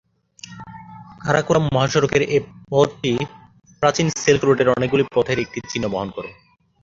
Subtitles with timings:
[1.21, 2.37] কারাকোরাম মহাসড়কের এ
[2.69, 3.11] পথটি
[3.83, 6.29] প্রাচীন সিল্ক রোডের অনেকগুলি পথের একটি চিহ্ন বহন করে।